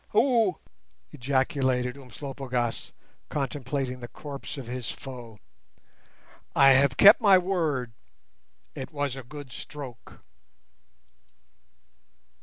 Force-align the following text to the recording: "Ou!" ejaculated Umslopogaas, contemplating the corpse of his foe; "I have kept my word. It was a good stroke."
"Ou!" 0.15 0.57
ejaculated 1.11 1.95
Umslopogaas, 1.95 2.91
contemplating 3.29 3.99
the 3.99 4.07
corpse 4.07 4.57
of 4.57 4.65
his 4.65 4.89
foe; 4.89 5.37
"I 6.55 6.69
have 6.71 6.97
kept 6.97 7.21
my 7.21 7.37
word. 7.37 7.93
It 8.73 8.91
was 8.91 9.15
a 9.15 9.21
good 9.23 9.51
stroke." 9.51 10.23